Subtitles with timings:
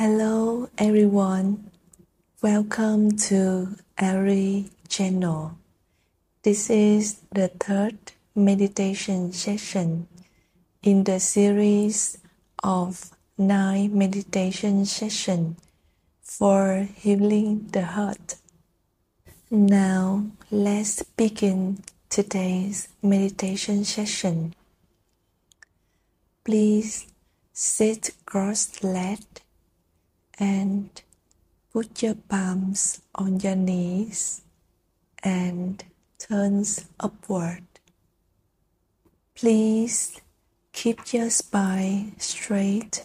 [0.00, 1.70] Hello everyone,
[2.40, 5.58] welcome to Ari channel.
[6.42, 7.98] This is the third
[8.34, 10.08] meditation session
[10.82, 12.16] in the series
[12.64, 15.60] of nine meditation sessions
[16.22, 18.36] for healing the heart.
[19.50, 24.54] Now let's begin today's meditation session.
[26.42, 27.06] Please
[27.52, 29.42] sit cross-legged
[30.40, 31.02] and
[31.70, 34.40] put your palms on your knees
[35.22, 35.84] and
[36.18, 37.62] turns upward.
[39.34, 40.20] Please
[40.72, 43.04] keep your spine straight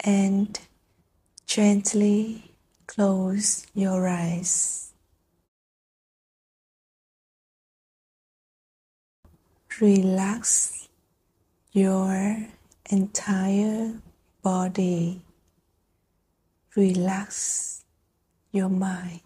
[0.00, 0.58] and
[1.46, 2.50] gently
[2.86, 4.92] close your eyes.
[9.80, 10.88] Relax
[11.72, 12.46] your
[12.90, 14.00] entire
[14.42, 15.20] body
[16.76, 17.84] relax
[18.52, 19.20] your mind.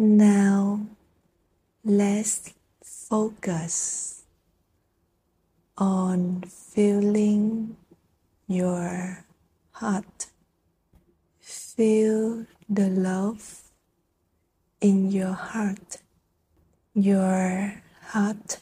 [0.00, 0.86] Now
[1.84, 2.54] let's
[2.84, 4.22] focus
[5.76, 7.76] on feeling
[8.46, 9.24] your
[9.72, 10.26] heart.
[11.40, 13.62] Feel the love
[14.80, 15.96] in your heart.
[16.94, 18.58] Your heart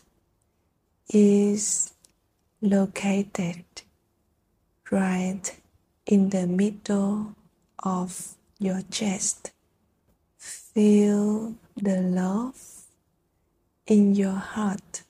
[1.10, 1.92] is
[2.62, 3.66] located
[4.90, 5.54] right
[6.06, 7.34] in the middle
[7.82, 9.50] of your chest.
[10.76, 12.82] Feel the love
[13.86, 15.05] in your heart.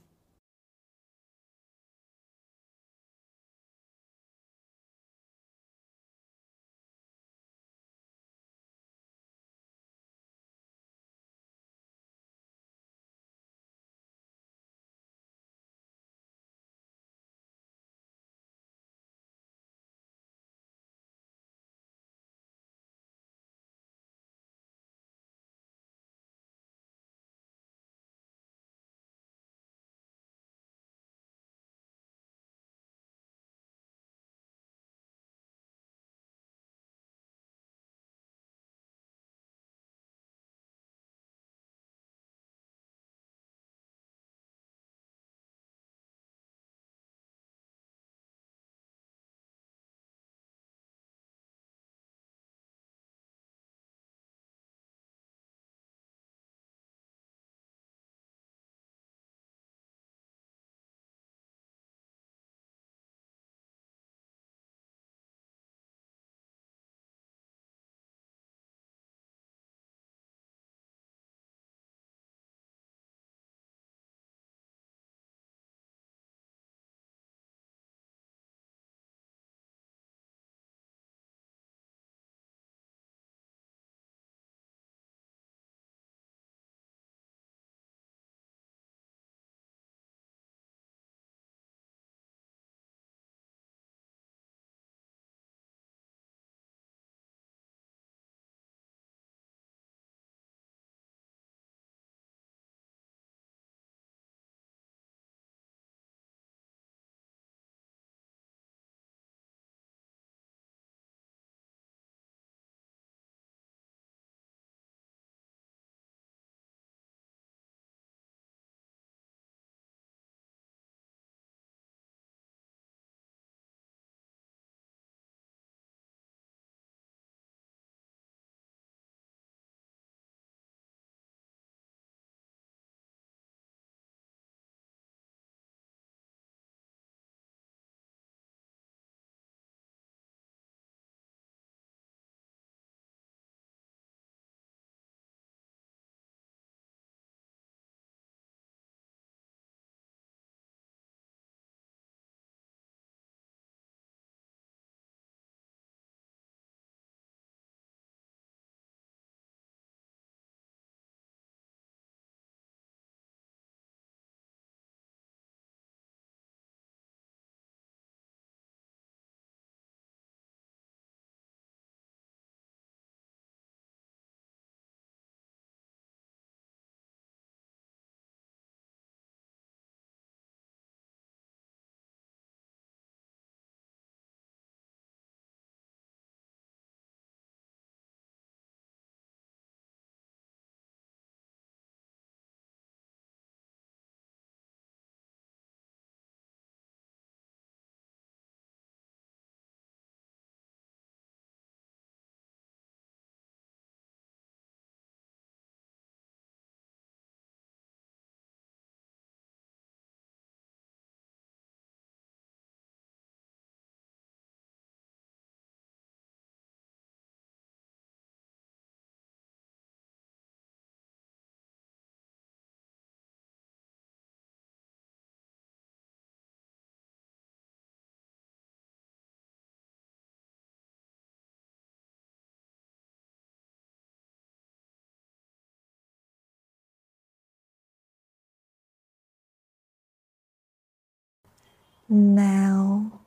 [242.09, 243.21] Now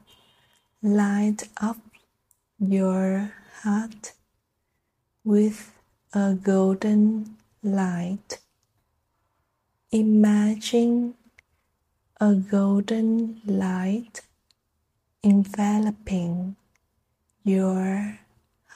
[0.81, 1.75] light up
[2.59, 4.13] your heart
[5.25, 5.73] with
[6.13, 8.39] a golden light.
[9.91, 11.15] Imagine
[12.21, 14.21] a golden light
[15.23, 16.55] enveloping
[17.43, 18.19] your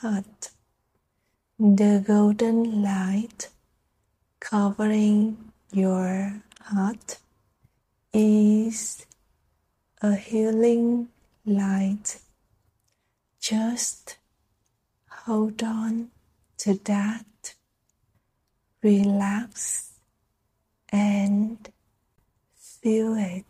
[0.01, 0.49] heart.
[1.57, 3.47] The golden light
[4.41, 5.37] covering
[5.71, 7.19] your heart
[8.11, 9.05] is
[10.03, 11.07] a healing
[11.45, 12.19] light.
[13.39, 14.17] Just
[15.09, 16.09] hold on
[16.57, 17.55] to that.
[18.81, 19.93] Relax
[20.89, 21.69] and
[22.57, 23.45] feel it.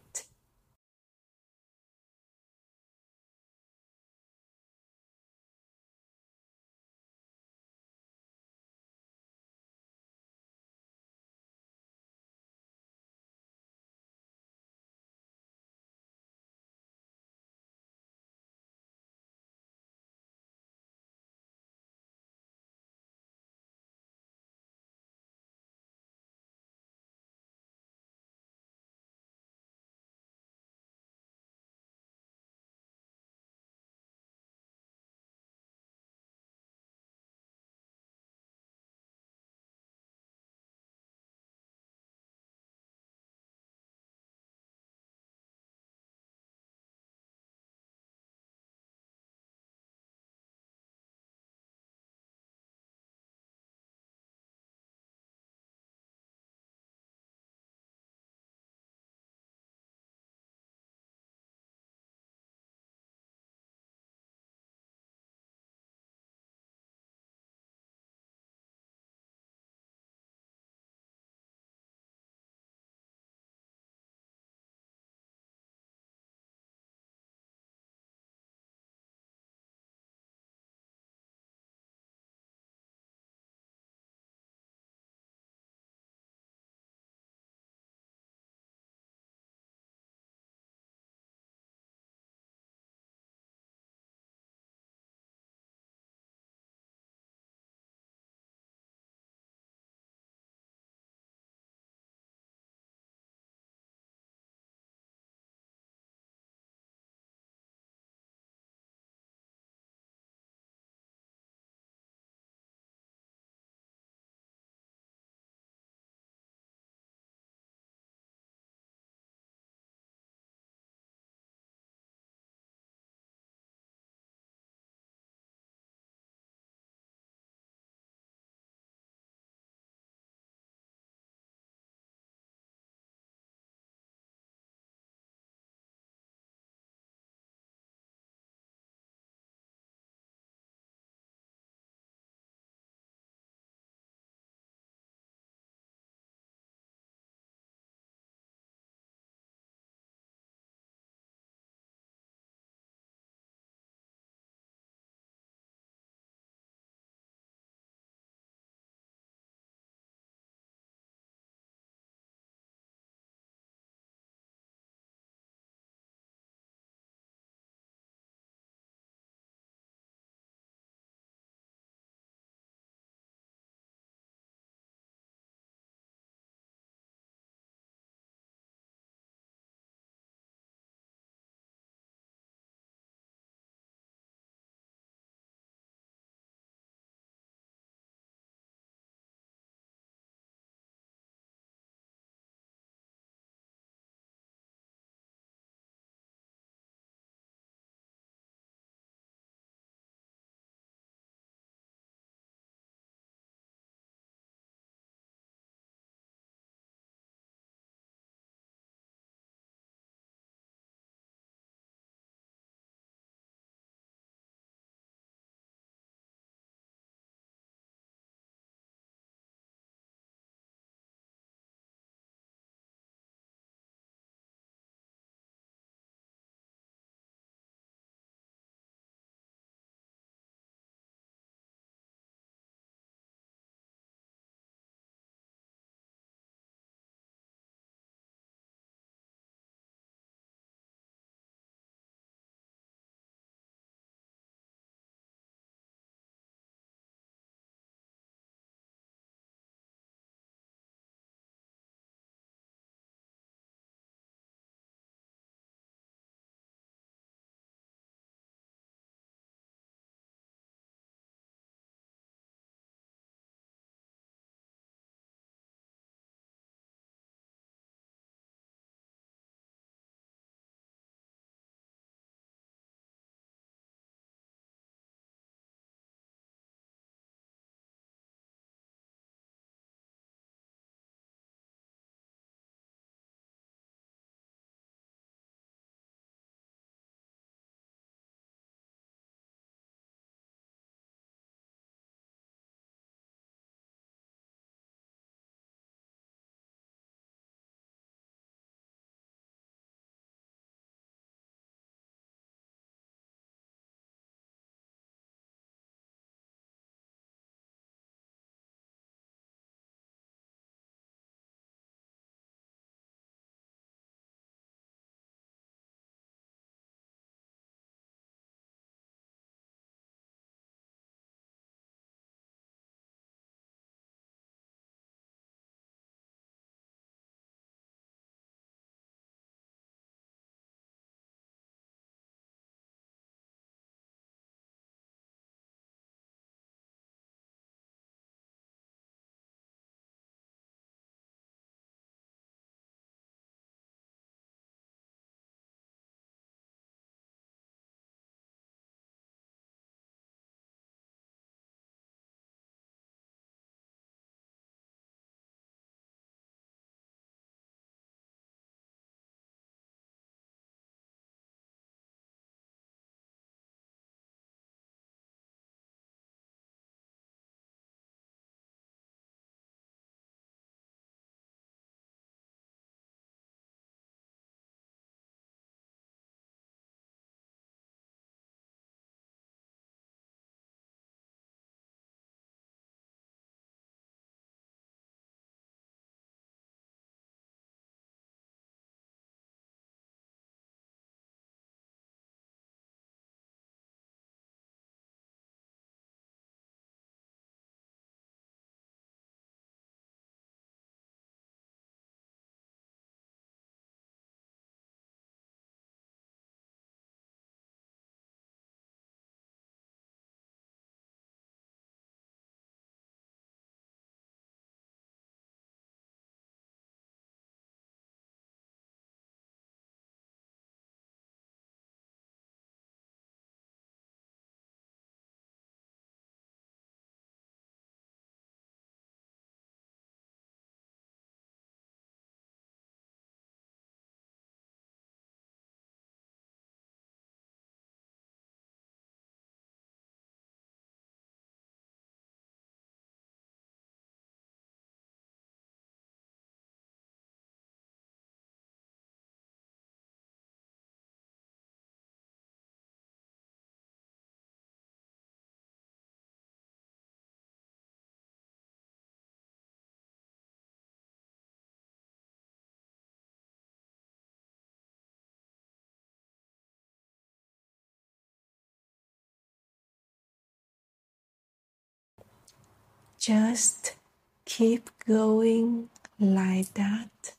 [473.24, 473.96] Just
[474.44, 475.90] keep going
[476.20, 477.34] like that.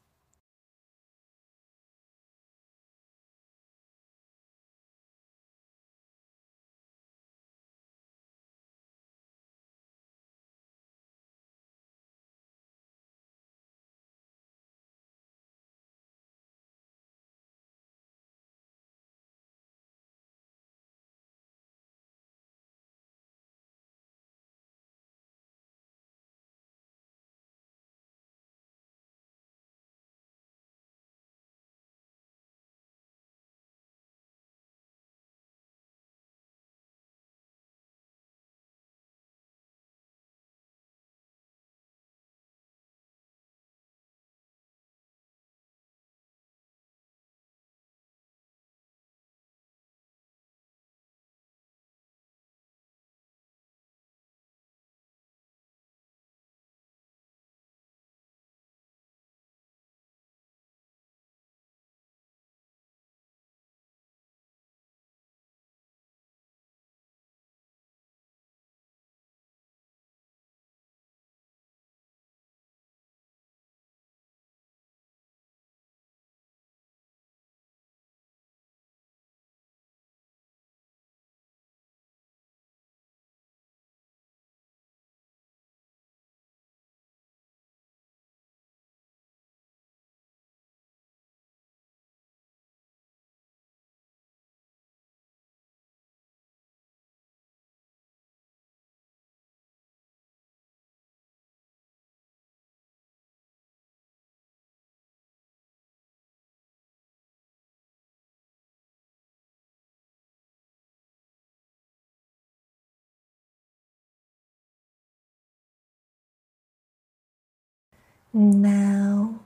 [118.37, 119.39] Now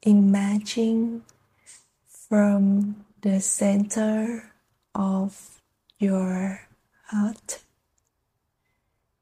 [0.00, 1.22] imagine
[2.08, 4.54] from the center
[4.94, 5.60] of
[5.98, 6.62] your
[7.08, 7.60] heart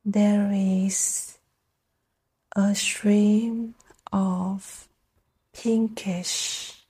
[0.04, 1.38] there is
[2.54, 3.74] a stream
[4.12, 4.86] of
[5.52, 6.84] pinkish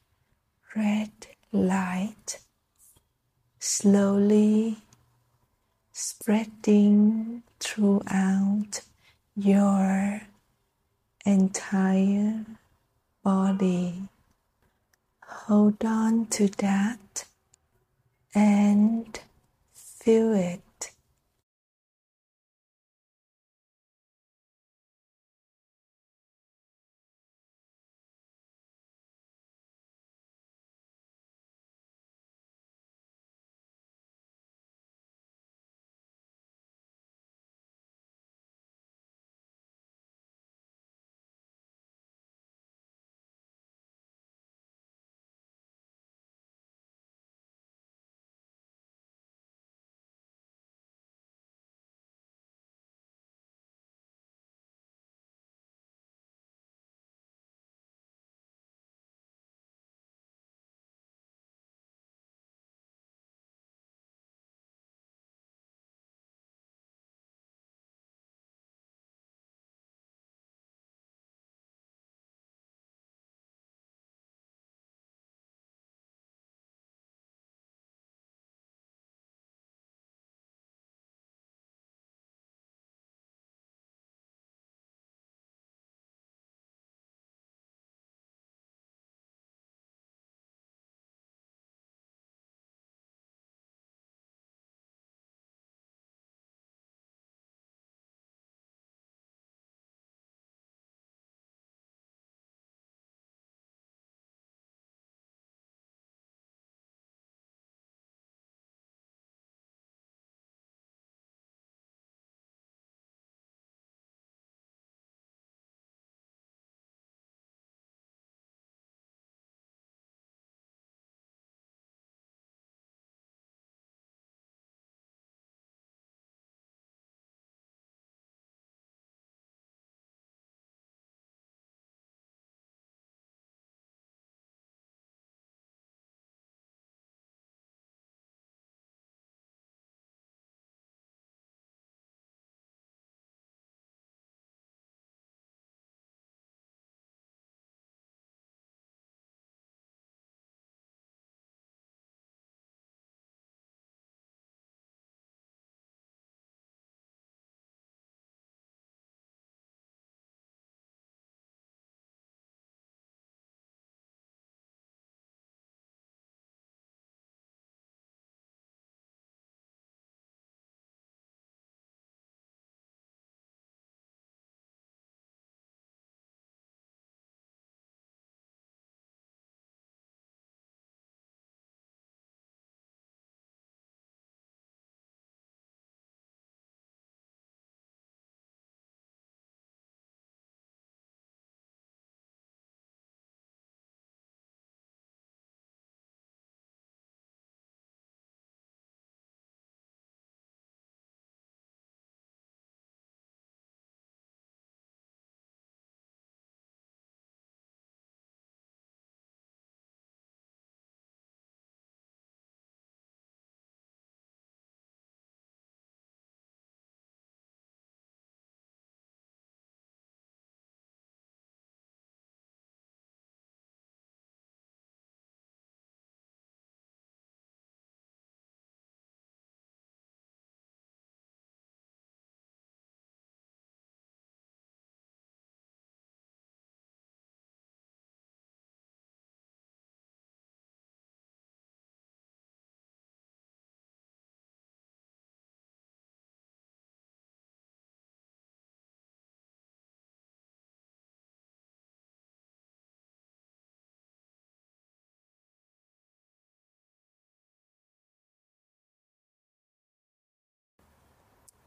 [0.76, 1.10] red
[1.52, 2.38] light
[3.58, 4.76] slowly
[5.94, 8.82] spreading throughout
[9.34, 10.20] your
[11.24, 12.44] entire
[13.24, 14.04] body.
[15.26, 17.24] Hold on to that
[18.34, 19.20] and
[19.74, 20.60] feel it.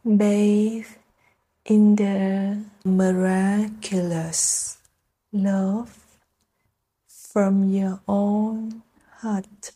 [0.05, 0.87] Bathe
[1.65, 4.77] in the miraculous
[5.33, 5.97] love
[7.07, 8.83] from your own
[9.17, 9.71] heart.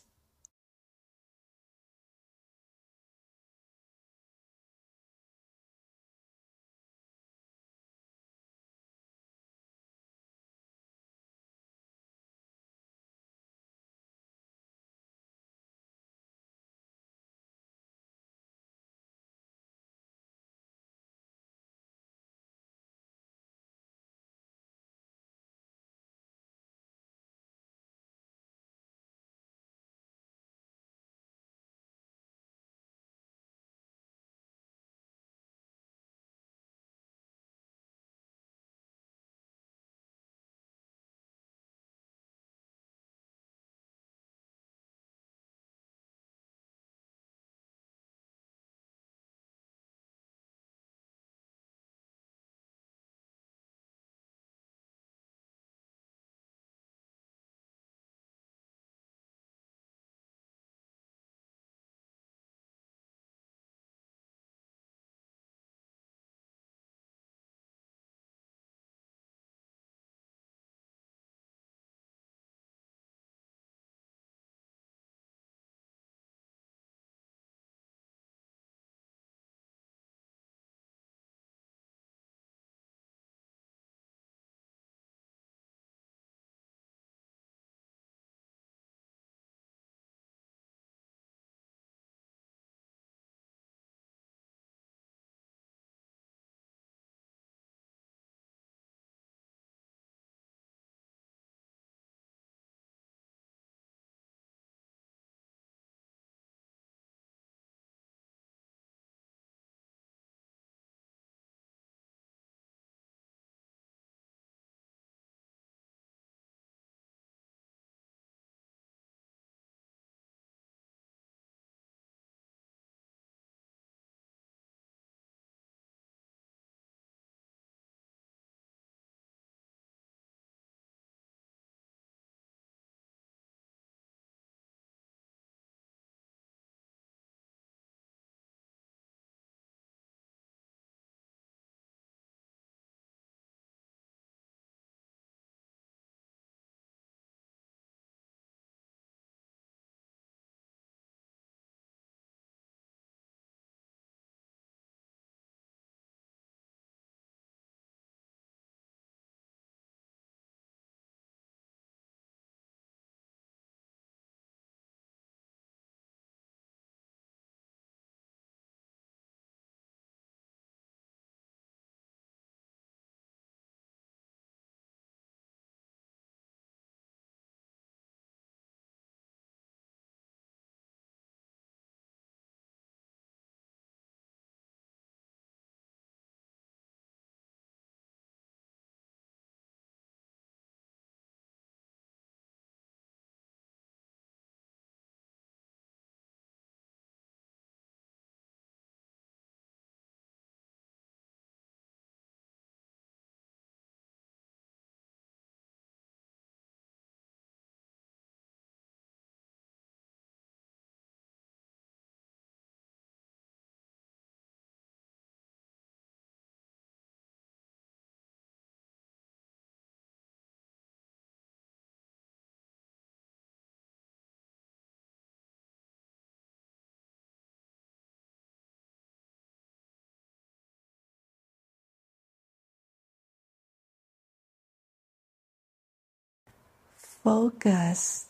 [237.22, 238.26] Focus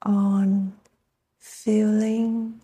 [0.00, 0.72] on
[1.38, 2.60] feeling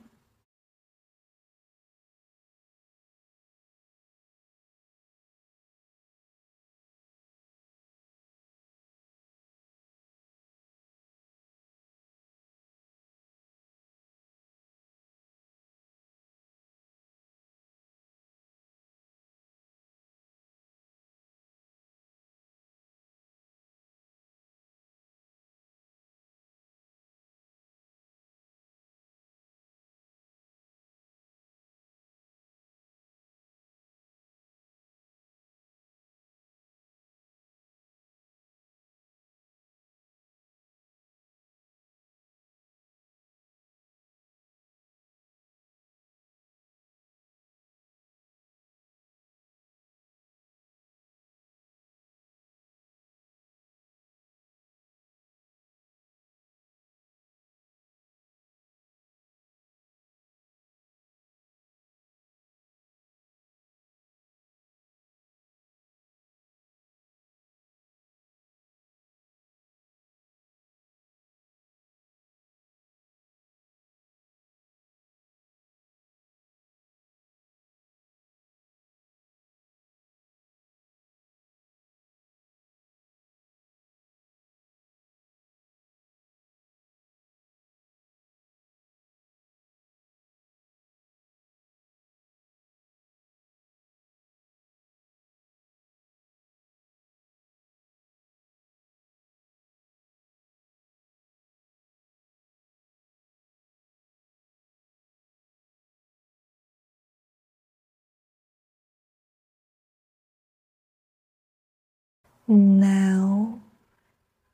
[112.49, 113.59] Now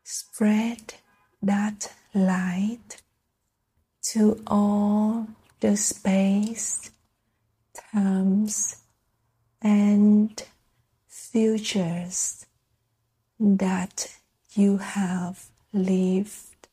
[0.02, 0.94] spread
[1.42, 3.02] that light
[4.04, 5.26] to all
[5.60, 6.90] the space,
[7.92, 8.76] times,
[9.60, 10.42] and
[11.06, 12.46] futures
[13.38, 14.16] that
[14.54, 16.68] you have lived,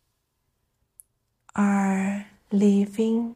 [1.54, 3.36] are living,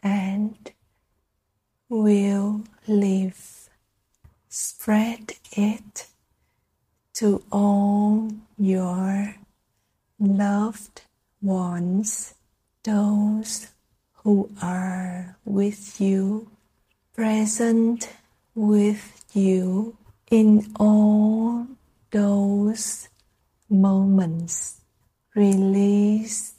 [0.00, 0.72] and
[1.88, 3.68] will live.
[4.48, 6.08] Spread it
[7.16, 9.34] to all your
[10.18, 11.00] loved
[11.40, 12.34] ones,
[12.82, 13.68] those
[14.22, 16.50] who are with you,
[17.14, 18.10] present
[18.54, 19.96] with you
[20.30, 21.66] in all
[22.10, 23.08] those
[23.70, 24.82] moments.
[25.34, 26.52] Release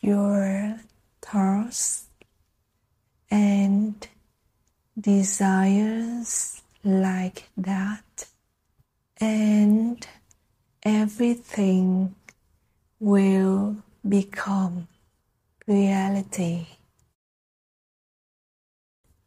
[0.00, 0.78] your
[1.22, 2.06] thoughts
[3.30, 4.06] and
[4.98, 8.26] desires like that,
[9.20, 10.06] and
[10.82, 12.14] everything
[13.00, 13.76] will
[14.08, 14.88] become
[15.66, 16.66] reality.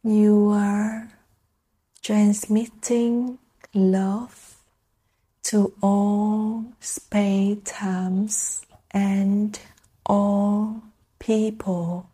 [0.02, 1.08] You are
[2.02, 3.38] transmitting
[3.74, 4.56] love
[5.44, 9.58] to all space times and
[10.06, 10.82] all
[11.18, 12.08] people,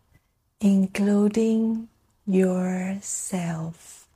[0.59, 1.87] including
[2.25, 4.06] yourself.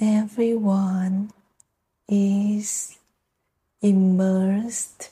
[0.00, 1.32] Everyone
[2.08, 2.98] is
[3.82, 5.10] immersed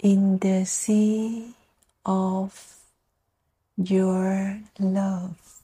[0.00, 1.54] in the sea
[2.04, 2.80] of
[3.76, 5.60] your love.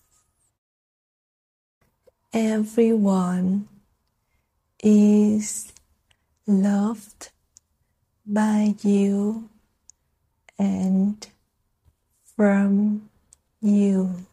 [2.32, 3.66] Everyone
[4.80, 5.72] is
[6.46, 7.30] loved
[8.24, 9.48] by you
[10.56, 11.26] and
[12.36, 13.10] from
[13.60, 14.24] you.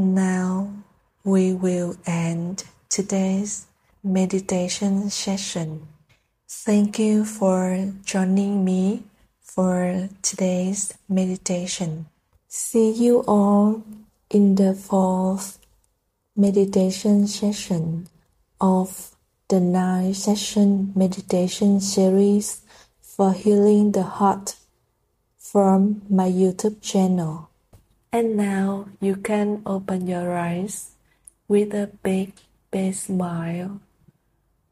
[0.00, 0.74] Now
[1.24, 3.66] we will end today's
[4.04, 5.88] meditation session.
[6.48, 9.02] Thank you for joining me
[9.42, 12.06] for today's meditation.
[12.46, 13.82] See you all
[14.30, 15.58] in the fourth
[16.36, 18.06] meditation session
[18.60, 19.16] of
[19.48, 22.62] the nine session meditation series
[23.02, 24.54] for healing the heart
[25.40, 27.47] from my YouTube channel.
[28.10, 30.96] And now you can open your eyes
[31.46, 32.32] with a big,
[32.70, 33.80] big smile.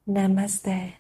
[0.09, 0.97] Namaste.